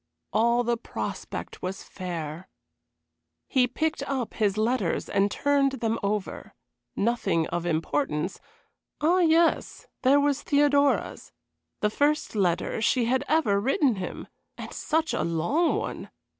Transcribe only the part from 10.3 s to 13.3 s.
Theodora's. The first letter she had